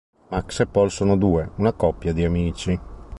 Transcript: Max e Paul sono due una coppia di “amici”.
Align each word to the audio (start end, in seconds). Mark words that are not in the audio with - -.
Max 0.31 0.59
e 0.61 0.65
Paul 0.65 0.89
sono 0.89 1.15
due 1.15 1.51
una 1.57 1.73
coppia 1.73 2.11
di 2.11 2.25
“amici”. 2.25 2.79